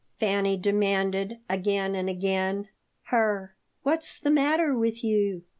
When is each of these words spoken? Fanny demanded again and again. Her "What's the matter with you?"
Fanny 0.15 0.57
demanded 0.57 1.37
again 1.47 1.93
and 1.93 2.09
again. 2.09 2.69
Her 3.09 3.53
"What's 3.83 4.17
the 4.17 4.31
matter 4.31 4.75
with 4.75 5.03
you?" 5.03 5.43